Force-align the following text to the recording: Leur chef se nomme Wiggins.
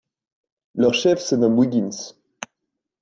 Leur 0.73 0.95
chef 0.95 1.19
se 1.19 1.35
nomme 1.35 1.59
Wiggins. 1.59 2.15